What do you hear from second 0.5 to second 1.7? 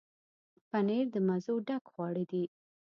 پنېر د مزو